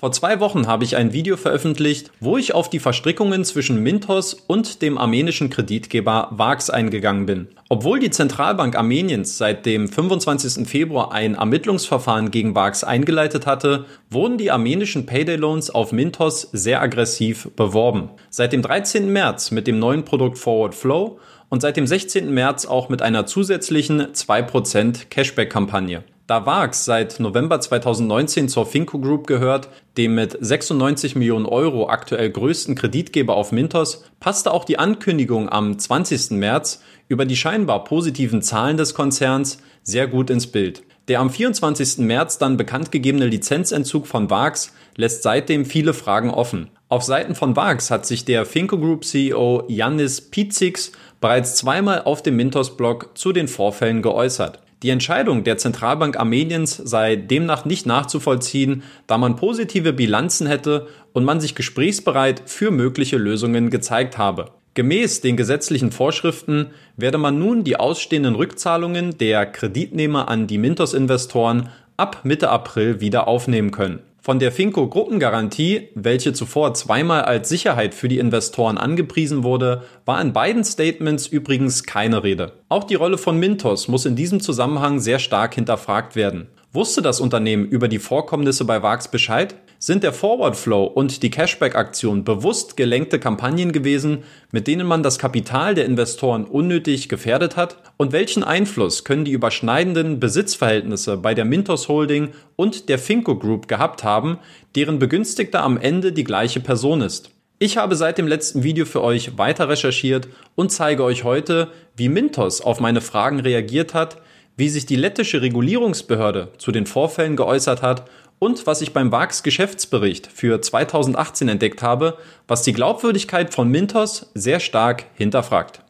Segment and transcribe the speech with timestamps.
[0.00, 4.32] Vor zwei Wochen habe ich ein Video veröffentlicht, wo ich auf die Verstrickungen zwischen Mintos
[4.32, 7.48] und dem armenischen Kreditgeber VAX eingegangen bin.
[7.68, 10.66] Obwohl die Zentralbank Armeniens seit dem 25.
[10.66, 16.80] Februar ein Ermittlungsverfahren gegen VAX eingeleitet hatte, wurden die armenischen Payday Loans auf Mintos sehr
[16.80, 18.08] aggressiv beworben.
[18.30, 19.12] Seit dem 13.
[19.12, 21.18] März mit dem neuen Produkt Forward Flow
[21.50, 22.32] und seit dem 16.
[22.32, 26.04] März auch mit einer zusätzlichen 2% Cashback-Kampagne.
[26.30, 32.30] Da VAX seit November 2019 zur Finco Group gehört, dem mit 96 Millionen Euro aktuell
[32.30, 36.30] größten Kreditgeber auf Mintos, passte auch die Ankündigung am 20.
[36.38, 40.84] März über die scheinbar positiven Zahlen des Konzerns sehr gut ins Bild.
[41.08, 41.98] Der am 24.
[41.98, 46.70] März dann bekannt gegebene Lizenzentzug von VAX lässt seitdem viele Fragen offen.
[46.88, 52.22] Auf Seiten von VAX hat sich der Finco Group CEO Yannis Pizix bereits zweimal auf
[52.22, 54.60] dem Mintos-Blog zu den Vorfällen geäußert.
[54.82, 61.24] Die Entscheidung der Zentralbank Armeniens sei demnach nicht nachzuvollziehen, da man positive Bilanzen hätte und
[61.24, 64.52] man sich gesprächsbereit für mögliche Lösungen gezeigt habe.
[64.72, 71.68] Gemäß den gesetzlichen Vorschriften werde man nun die ausstehenden Rückzahlungen der Kreditnehmer an die Mintos-Investoren
[71.98, 74.00] ab Mitte April wieder aufnehmen können.
[74.22, 80.20] Von der Finco Gruppengarantie, welche zuvor zweimal als Sicherheit für die Investoren angepriesen wurde, war
[80.20, 82.52] in beiden Statements übrigens keine Rede.
[82.68, 86.48] Auch die Rolle von Mintos muss in diesem Zusammenhang sehr stark hinterfragt werden.
[86.70, 89.54] Wusste das Unternehmen über die Vorkommnisse bei VAX Bescheid?
[89.82, 95.18] Sind der Forward Flow und die Cashback-Aktion bewusst gelenkte Kampagnen gewesen, mit denen man das
[95.18, 97.78] Kapital der Investoren unnötig gefährdet hat?
[97.96, 103.68] Und welchen Einfluss können die überschneidenden Besitzverhältnisse bei der Mintos Holding und der Finco Group
[103.68, 104.38] gehabt haben,
[104.76, 107.30] deren Begünstigter am Ende die gleiche Person ist?
[107.58, 112.10] Ich habe seit dem letzten Video für euch weiter recherchiert und zeige euch heute, wie
[112.10, 114.18] Mintos auf meine Fragen reagiert hat,
[114.58, 118.04] wie sich die lettische Regulierungsbehörde zu den Vorfällen geäußert hat
[118.40, 122.16] und was ich beim VAX Geschäftsbericht für 2018 entdeckt habe,
[122.48, 125.82] was die Glaubwürdigkeit von Mintos sehr stark hinterfragt.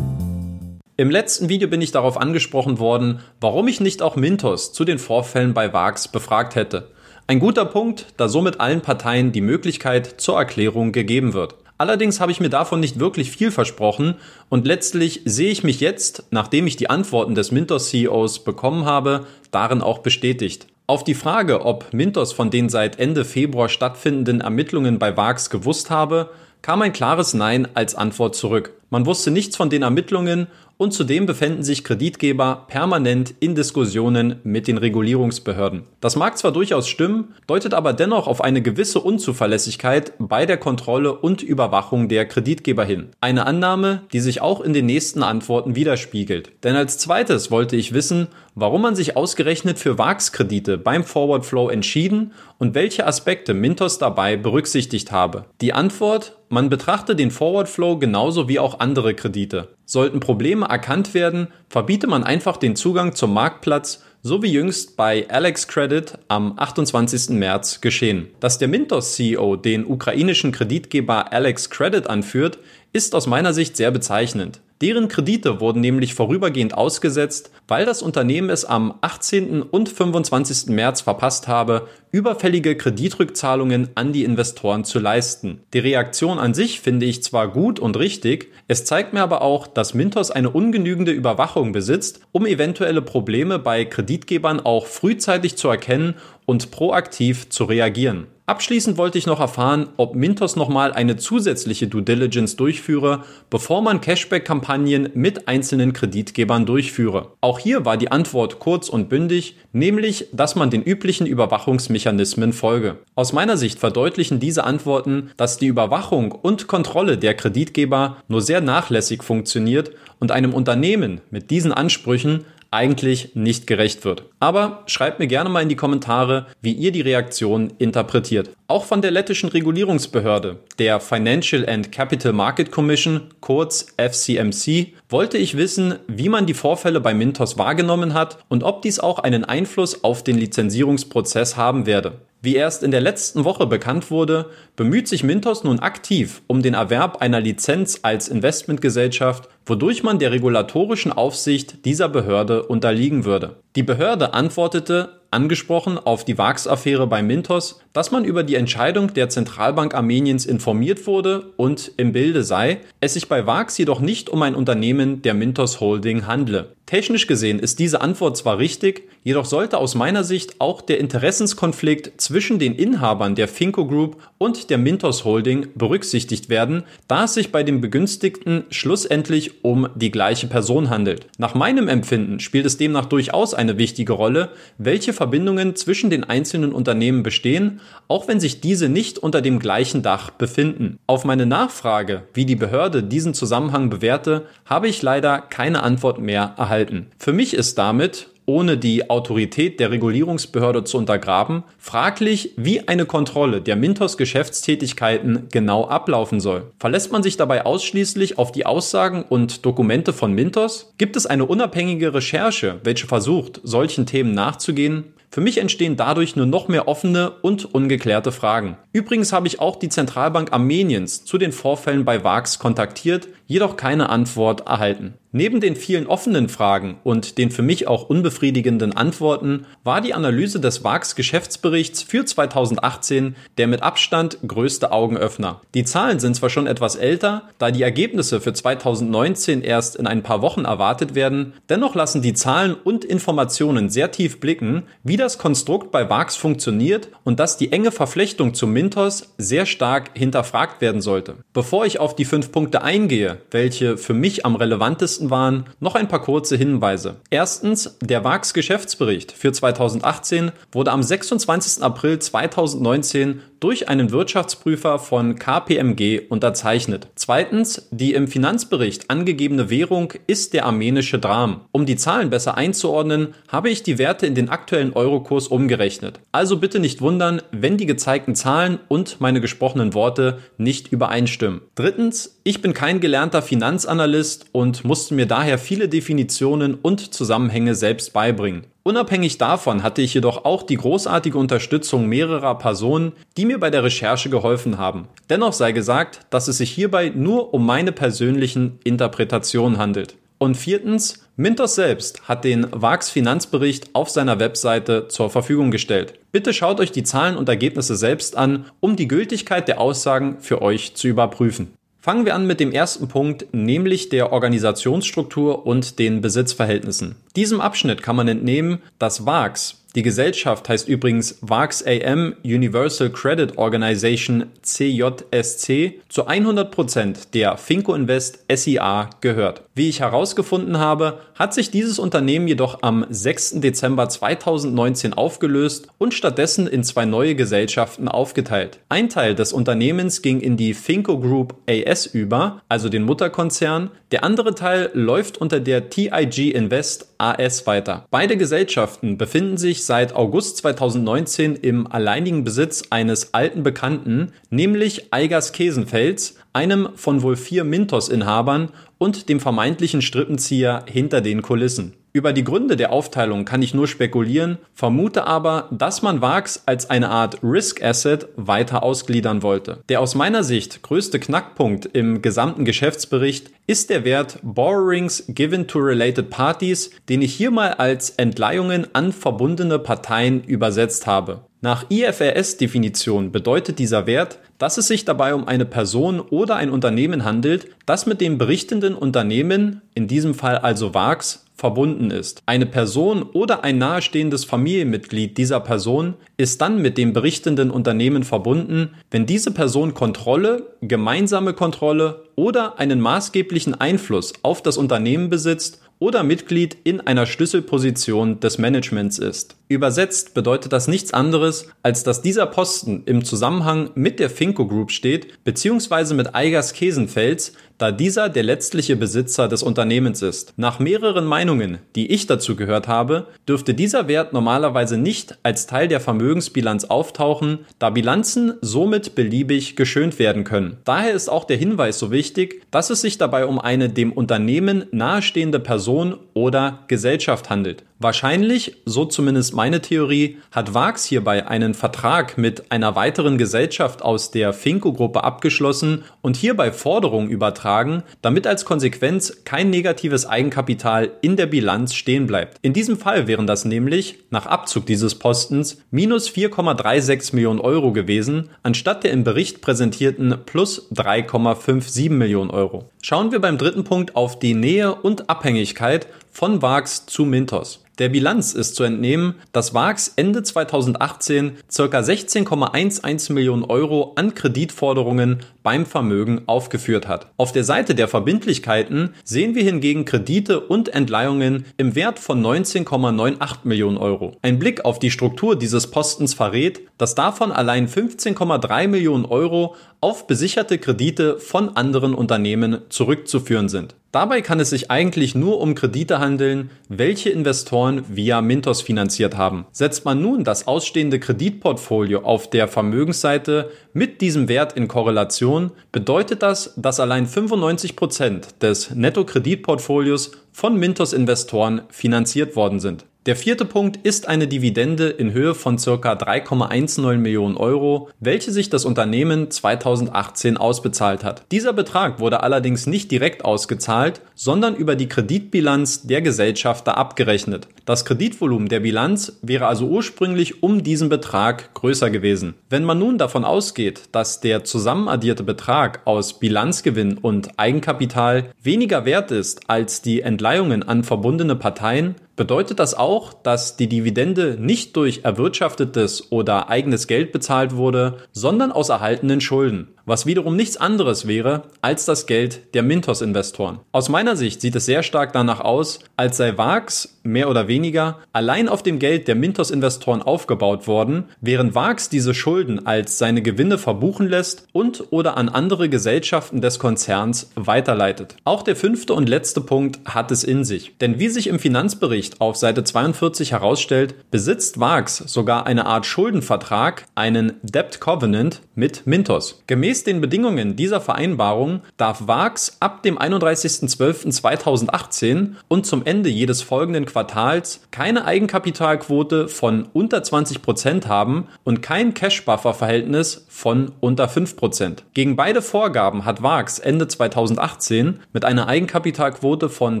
[0.96, 4.98] Im letzten Video bin ich darauf angesprochen worden, warum ich nicht auch Mintos zu den
[4.98, 6.90] Vorfällen bei VAX befragt hätte.
[7.28, 11.54] Ein guter Punkt, da somit allen Parteien die Möglichkeit zur Erklärung gegeben wird.
[11.78, 14.16] Allerdings habe ich mir davon nicht wirklich viel versprochen
[14.48, 19.26] und letztlich sehe ich mich jetzt, nachdem ich die Antworten des Mintos CEOs bekommen habe,
[19.52, 20.66] darin auch bestätigt.
[20.88, 25.88] Auf die Frage, ob Mintos von den seit Ende Februar stattfindenden Ermittlungen bei VAX gewusst
[25.90, 26.30] habe,
[26.62, 28.72] kam ein klares Nein als Antwort zurück.
[28.90, 30.46] Man wusste nichts von den Ermittlungen
[30.78, 35.82] und zudem befänden sich Kreditgeber permanent in Diskussionen mit den Regulierungsbehörden.
[36.00, 41.12] Das mag zwar durchaus stimmen, deutet aber dennoch auf eine gewisse Unzuverlässigkeit bei der Kontrolle
[41.12, 43.08] und Überwachung der Kreditgeber hin.
[43.20, 46.52] Eine Annahme, die sich auch in den nächsten Antworten widerspiegelt.
[46.62, 51.68] Denn als zweites wollte ich wissen, warum man sich ausgerechnet für VAX-Kredite beim Forward Flow
[51.68, 55.44] entschieden und welche Aspekte Mintos dabei berücksichtigt habe.
[55.60, 59.68] Die Antwort man betrachte den Forward Flow genauso wie auch andere Kredite.
[59.84, 65.28] Sollten Probleme erkannt werden, verbiete man einfach den Zugang zum Marktplatz, so wie jüngst bei
[65.30, 67.30] Alex Credit am 28.
[67.30, 68.28] März geschehen.
[68.40, 72.58] Dass der Mintos CEO den ukrainischen Kreditgeber Alex Credit anführt,
[72.92, 74.60] ist aus meiner Sicht sehr bezeichnend.
[74.80, 79.62] Deren Kredite wurden nämlich vorübergehend ausgesetzt, weil das Unternehmen es am 18.
[79.62, 80.68] und 25.
[80.68, 85.62] März verpasst habe, überfällige Kreditrückzahlungen an die Investoren zu leisten.
[85.74, 89.66] Die Reaktion an sich finde ich zwar gut und richtig, es zeigt mir aber auch,
[89.66, 96.14] dass Mintos eine ungenügende Überwachung besitzt, um eventuelle Probleme bei Kreditgebern auch frühzeitig zu erkennen
[96.46, 98.28] und proaktiv zu reagieren.
[98.48, 104.00] Abschließend wollte ich noch erfahren, ob Mintos nochmal eine zusätzliche Due Diligence durchführe, bevor man
[104.00, 107.32] Cashback-Kampagnen mit einzelnen Kreditgebern durchführe.
[107.42, 112.96] Auch hier war die Antwort kurz und bündig, nämlich, dass man den üblichen Überwachungsmechanismen folge.
[113.14, 118.62] Aus meiner Sicht verdeutlichen diese Antworten, dass die Überwachung und Kontrolle der Kreditgeber nur sehr
[118.62, 124.24] nachlässig funktioniert und einem Unternehmen mit diesen Ansprüchen eigentlich nicht gerecht wird.
[124.40, 128.50] Aber schreibt mir gerne mal in die Kommentare, wie ihr die Reaktion interpretiert.
[128.66, 135.56] Auch von der lettischen Regulierungsbehörde, der Financial and Capital Market Commission, kurz FCMC, wollte ich
[135.56, 140.04] wissen, wie man die Vorfälle bei Mintos wahrgenommen hat und ob dies auch einen Einfluss
[140.04, 142.20] auf den Lizenzierungsprozess haben werde.
[142.40, 146.74] Wie erst in der letzten Woche bekannt wurde, bemüht sich Mintos nun aktiv um den
[146.74, 153.56] Erwerb einer Lizenz als Investmentgesellschaft, wodurch man der regulatorischen Aufsicht dieser Behörde unterliegen würde.
[153.74, 159.28] Die Behörde antwortete, angesprochen auf die VAX-Affäre bei Mintos, dass man über die Entscheidung der
[159.28, 164.40] Zentralbank Armeniens informiert wurde und im Bilde sei, es sich bei VAX jedoch nicht um
[164.42, 166.76] ein Unternehmen der Mintos Holding handle.
[166.88, 172.18] Technisch gesehen ist diese Antwort zwar richtig, jedoch sollte aus meiner Sicht auch der Interessenskonflikt
[172.18, 177.52] zwischen den Inhabern der Finco Group und der Mintos Holding berücksichtigt werden, da es sich
[177.52, 181.26] bei dem Begünstigten schlussendlich um die gleiche Person handelt.
[181.36, 184.48] Nach meinem Empfinden spielt es demnach durchaus eine wichtige Rolle,
[184.78, 190.02] welche Verbindungen zwischen den einzelnen Unternehmen bestehen, auch wenn sich diese nicht unter dem gleichen
[190.02, 190.98] Dach befinden.
[191.06, 196.54] Auf meine Nachfrage, wie die Behörde diesen Zusammenhang bewerte, habe ich leider keine Antwort mehr
[196.56, 197.06] erhalten.
[197.18, 203.60] Für mich ist damit, ohne die Autorität der Regulierungsbehörde zu untergraben, fraglich, wie eine Kontrolle
[203.60, 206.72] der Mintos Geschäftstätigkeiten genau ablaufen soll.
[206.78, 210.94] Verlässt man sich dabei ausschließlich auf die Aussagen und Dokumente von Mintos?
[210.96, 215.12] Gibt es eine unabhängige Recherche, welche versucht, solchen Themen nachzugehen?
[215.30, 218.78] Für mich entstehen dadurch nur noch mehr offene und ungeklärte Fragen.
[218.92, 224.10] Übrigens habe ich auch die Zentralbank Armeniens zu den Vorfällen bei VAX kontaktiert, jedoch keine
[224.10, 225.14] Antwort erhalten.
[225.30, 230.58] Neben den vielen offenen Fragen und den für mich auch unbefriedigenden Antworten war die Analyse
[230.58, 235.60] des VAX Geschäftsberichts für 2018 der mit Abstand größte Augenöffner.
[235.74, 240.22] Die Zahlen sind zwar schon etwas älter, da die Ergebnisse für 2019 erst in ein
[240.22, 245.36] paar Wochen erwartet werden, dennoch lassen die Zahlen und Informationen sehr tief blicken, wie das
[245.36, 251.02] Konstrukt bei VAX funktioniert und dass die enge Verflechtung zum Mintos sehr stark hinterfragt werden
[251.02, 251.36] sollte.
[251.52, 256.08] Bevor ich auf die fünf Punkte eingehe, welche für mich am relevantesten waren noch ein
[256.08, 257.16] paar kurze Hinweise.
[257.30, 261.82] Erstens, der VAX Geschäftsbericht für 2018 wurde am 26.
[261.82, 267.08] April 2019 durch einen Wirtschaftsprüfer von KPMG unterzeichnet.
[267.14, 271.62] Zweitens, die im Finanzbericht angegebene Währung ist der armenische Dram.
[271.72, 276.20] Um die Zahlen besser einzuordnen, habe ich die Werte in den aktuellen Eurokurs umgerechnet.
[276.32, 281.62] Also bitte nicht wundern, wenn die gezeigten Zahlen und meine gesprochenen Worte nicht übereinstimmen.
[281.74, 288.12] Drittens, ich bin kein gelernter Finanzanalyst und musste mir daher viele Definitionen und Zusammenhänge selbst
[288.12, 288.66] beibringen.
[288.88, 293.84] Unabhängig davon hatte ich jedoch auch die großartige Unterstützung mehrerer Personen, die mir bei der
[293.84, 295.08] Recherche geholfen haben.
[295.28, 300.16] Dennoch sei gesagt, dass es sich hierbei nur um meine persönlichen Interpretationen handelt.
[300.38, 306.14] Und viertens, Mintos selbst hat den VAX Finanzbericht auf seiner Webseite zur Verfügung gestellt.
[306.32, 310.62] Bitte schaut euch die Zahlen und Ergebnisse selbst an, um die Gültigkeit der Aussagen für
[310.62, 311.74] euch zu überprüfen.
[312.08, 317.16] Fangen wir an mit dem ersten Punkt, nämlich der Organisationsstruktur und den Besitzverhältnissen.
[317.36, 323.56] Diesem Abschnitt kann man entnehmen, dass VAX die Gesellschaft heißt übrigens VAX AM Universal Credit
[323.56, 329.62] Organization CJSC zu 100% der Finco Invest SIA gehört.
[329.74, 333.60] Wie ich herausgefunden habe, hat sich dieses Unternehmen jedoch am 6.
[333.60, 338.80] Dezember 2019 aufgelöst und stattdessen in zwei neue Gesellschaften aufgeteilt.
[338.90, 343.90] Ein Teil des Unternehmens ging in die Finco Group AS über, also den Mutterkonzern.
[344.10, 348.06] Der andere Teil läuft unter der TIG Invest AS weiter.
[348.10, 355.12] Beide Gesellschaften befinden sich sich seit August 2019 im alleinigen Besitz eines alten Bekannten, nämlich
[355.12, 361.94] Eigers Kesenfels, einem von wohl vier Mintos-Inhabern und dem vermeintlichen Strippenzieher hinter den Kulissen.
[362.12, 366.88] Über die Gründe der Aufteilung kann ich nur spekulieren, vermute aber, dass man VAX als
[366.88, 369.84] eine Art Risk Asset weiter ausgliedern wollte.
[369.88, 375.78] Der aus meiner Sicht größte Knackpunkt im gesamten Geschäftsbericht ist der Wert Borrowings given to
[375.80, 381.47] related parties, den ich hier mal als Entleihungen an verbundene Parteien übersetzt habe.
[381.60, 387.24] Nach IFRS-Definition bedeutet dieser Wert, dass es sich dabei um eine Person oder ein Unternehmen
[387.24, 392.44] handelt, das mit dem berichtenden Unternehmen, in diesem Fall also VAX, verbunden ist.
[392.46, 398.90] Eine Person oder ein nahestehendes Familienmitglied dieser Person ist dann mit dem berichtenden Unternehmen verbunden,
[399.10, 406.22] wenn diese Person Kontrolle, gemeinsame Kontrolle oder einen maßgeblichen Einfluss auf das Unternehmen besitzt oder
[406.22, 409.56] Mitglied in einer Schlüsselposition des Managements ist.
[409.68, 414.90] Übersetzt bedeutet das nichts anderes, als dass dieser Posten im Zusammenhang mit der Finco Group
[414.90, 420.52] steht, beziehungsweise mit Eigers Kesenfels, da dieser der letztliche Besitzer des Unternehmens ist.
[420.56, 425.88] Nach mehreren Meinungen, die ich dazu gehört habe, dürfte dieser Wert normalerweise nicht als Teil
[425.88, 430.78] der Vermögensbilanz auftauchen, da Bilanzen somit beliebig geschönt werden können.
[430.84, 434.84] Daher ist auch der Hinweis so wichtig, dass es sich dabei um eine dem Unternehmen
[434.90, 437.84] nahestehende Person oder Gesellschaft handelt.
[438.00, 444.30] Wahrscheinlich, so zumindest meine Theorie, hat VAX hierbei einen Vertrag mit einer weiteren Gesellschaft aus
[444.30, 451.46] der Finco-Gruppe abgeschlossen und hierbei Forderungen übertragen, damit als Konsequenz kein negatives Eigenkapital in der
[451.46, 452.58] Bilanz stehen bleibt.
[452.62, 458.50] In diesem Fall wären das nämlich, nach Abzug dieses Postens, minus 4,36 Millionen Euro gewesen,
[458.62, 462.84] anstatt der im Bericht präsentierten plus 3,57 Millionen Euro.
[463.02, 466.06] Schauen wir beim dritten Punkt auf die Nähe und Abhängigkeit
[466.38, 467.80] von VAX zu Mintos.
[467.98, 471.82] Der Bilanz ist zu entnehmen, dass VAX Ende 2018 ca.
[471.98, 477.26] 16,11 Millionen Euro an Kreditforderungen beim Vermögen aufgeführt hat.
[477.38, 483.56] Auf der Seite der Verbindlichkeiten sehen wir hingegen Kredite und Entleihungen im Wert von 19,98
[483.64, 484.36] Millionen Euro.
[484.40, 490.28] Ein Blick auf die Struktur dieses Postens verrät, dass davon allein 15,3 Millionen Euro auf
[490.28, 493.96] besicherte Kredite von anderen Unternehmen zurückzuführen sind.
[494.10, 499.66] Dabei kann es sich eigentlich nur um Kredite handeln, welche Investoren via Mintos finanziert haben.
[499.70, 506.42] Setzt man nun das ausstehende Kreditportfolio auf der Vermögensseite mit diesem Wert in Korrelation, bedeutet
[506.42, 513.04] das, dass allein 95 Prozent des Netto-Kreditportfolios von Mintos Investoren finanziert worden sind.
[513.28, 515.92] Der vierte Punkt ist eine Dividende in Höhe von ca.
[516.14, 521.42] 3,19 Millionen Euro, welche sich das Unternehmen 2018 ausbezahlt hat.
[521.52, 527.68] Dieser Betrag wurde allerdings nicht direkt ausgezahlt, sondern über die Kreditbilanz der Gesellschafter abgerechnet.
[527.84, 532.54] Das Kreditvolumen der Bilanz wäre also ursprünglich um diesen Betrag größer gewesen.
[532.70, 539.32] Wenn man nun davon ausgeht, dass der zusammenaddierte Betrag aus Bilanzgewinn und Eigenkapital weniger wert
[539.32, 545.20] ist als die Entleihungen an verbundene Parteien, bedeutet das auch, dass die Dividende nicht durch
[545.24, 551.64] erwirtschaftetes oder eigenes Geld bezahlt wurde, sondern aus erhaltenen Schulden was wiederum nichts anderes wäre
[551.82, 553.80] als das Geld der Mintos-Investoren.
[553.92, 558.18] Aus meiner Sicht sieht es sehr stark danach aus, als sei VAX mehr oder weniger
[558.32, 563.76] allein auf dem Geld der Mintos-Investoren aufgebaut worden, während VAX diese Schulden als seine Gewinne
[563.78, 568.36] verbuchen lässt und oder an andere Gesellschaften des Konzerns weiterleitet.
[568.44, 570.96] Auch der fünfte und letzte Punkt hat es in sich.
[570.98, 577.04] Denn wie sich im Finanzbericht auf Seite 42 herausstellt, besitzt VAX sogar eine Art Schuldenvertrag,
[577.14, 579.62] einen Debt Covenant mit Mintos.
[579.66, 586.62] Gemäß Gemäß den Bedingungen dieser Vereinbarung darf VAX ab dem 31.12.2018 und zum Ende jedes
[586.62, 594.98] folgenden Quartals keine Eigenkapitalquote von unter 20 Prozent haben und kein Cash-Buffer-Verhältnis von unter 5%.
[595.14, 600.00] Gegen beide Vorgaben hat VAX Ende 2018 mit einer Eigenkapitalquote von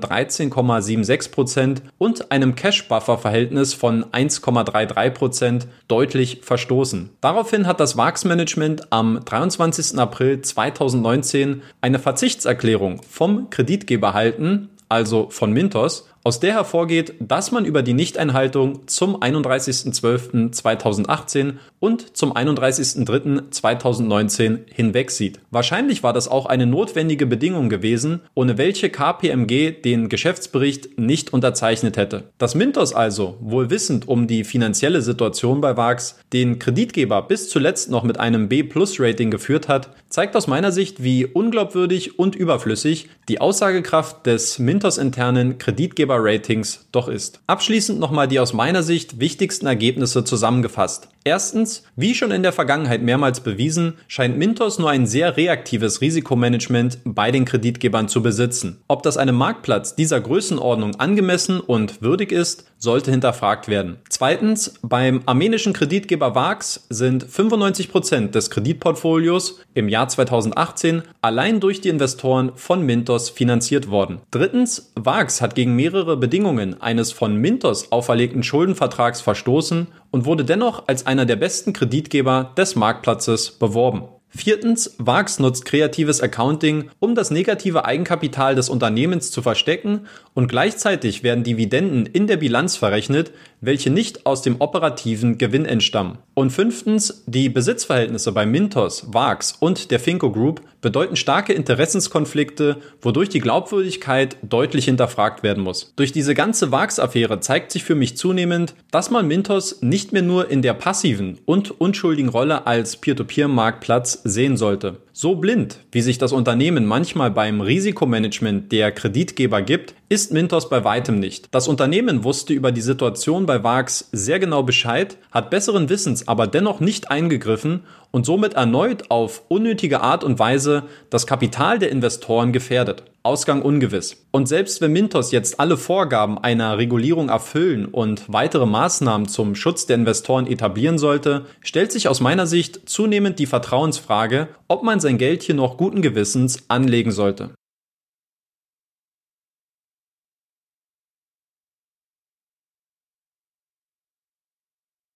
[0.00, 7.10] 13,76 Prozent und einem Cash-Buffer-Verhältnis von 1,33 Prozent deutlich verstoßen.
[7.20, 9.87] Daraufhin hat das VAX-Management am 23.
[9.96, 17.64] April 2019 eine Verzichtserklärung vom Kreditgeber halten, also von Mintos, aus der hervorgeht, dass man
[17.64, 25.40] über die Nichteinhaltung zum 31.12.2018 und zum 31.03.2019 hinwegsieht.
[25.50, 31.96] Wahrscheinlich war das auch eine notwendige Bedingung gewesen, ohne welche KPMG den Geschäftsbericht nicht unterzeichnet
[31.96, 32.24] hätte.
[32.36, 37.90] Dass Mintos also, wohl wissend um die finanzielle Situation bei VAX, den Kreditgeber bis zuletzt
[37.90, 43.40] noch mit einem B-Plus-Rating geführt hat, zeigt aus meiner Sicht, wie unglaubwürdig und überflüssig die
[43.40, 47.40] Aussagekraft des Mintos-internen Kreditgeber Ratings doch ist.
[47.46, 51.08] Abschließend nochmal die aus meiner Sicht wichtigsten Ergebnisse zusammengefasst.
[51.28, 57.00] Erstens, wie schon in der Vergangenheit mehrmals bewiesen, scheint Mintos nur ein sehr reaktives Risikomanagement
[57.04, 58.80] bei den Kreditgebern zu besitzen.
[58.88, 63.98] Ob das einem Marktplatz dieser Größenordnung angemessen und würdig ist, sollte hinterfragt werden.
[64.08, 71.82] Zweitens, beim armenischen Kreditgeber VAX sind 95 Prozent des Kreditportfolios im Jahr 2018 allein durch
[71.82, 74.20] die Investoren von Mintos finanziert worden.
[74.30, 80.88] Drittens, VAX hat gegen mehrere Bedingungen eines von Mintos auferlegten Schuldenvertrags verstoßen und wurde dennoch
[80.88, 84.08] als einer der besten Kreditgeber des Marktplatzes beworben.
[84.30, 91.22] Viertens, VAX nutzt kreatives Accounting, um das negative Eigenkapital des Unternehmens zu verstecken und gleichzeitig
[91.22, 96.18] werden Dividenden in der Bilanz verrechnet, welche nicht aus dem operativen Gewinn entstammen.
[96.34, 103.28] Und fünftens, die Besitzverhältnisse bei Mintos, VAX und der Finco Group bedeuten starke Interessenskonflikte, wodurch
[103.28, 105.92] die Glaubwürdigkeit deutlich hinterfragt werden muss.
[105.96, 110.50] Durch diese ganze VAX-Affäre zeigt sich für mich zunehmend, dass man Mintos nicht mehr nur
[110.50, 114.98] in der passiven und unschuldigen Rolle als Peer-to-Peer-Marktplatz sehen sollte.
[115.12, 120.84] So blind, wie sich das Unternehmen manchmal beim Risikomanagement der Kreditgeber gibt, ist Mintos bei
[120.84, 121.48] weitem nicht.
[121.50, 126.46] Das Unternehmen wusste über die Situation bei VAX sehr genau Bescheid, hat besseren Wissens aber
[126.46, 132.52] dennoch nicht eingegriffen und somit erneut auf unnötige Art und Weise das Kapital der Investoren
[132.52, 133.02] gefährdet.
[133.24, 134.24] Ausgang ungewiss.
[134.30, 139.86] Und selbst wenn Mintos jetzt alle Vorgaben einer Regulierung erfüllen und weitere Maßnahmen zum Schutz
[139.86, 145.18] der Investoren etablieren sollte, stellt sich aus meiner Sicht zunehmend die Vertrauensfrage, ob man sein
[145.18, 147.50] Geld hier noch guten Gewissens anlegen sollte.